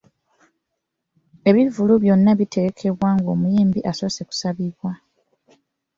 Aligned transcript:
Ebivvulu 1.49 1.93
byonna 2.03 2.31
bitegekebwa 2.39 3.09
ng’omuyimbi 3.17 3.79
asoose 3.91 4.21
kusabibwa. 4.29 4.91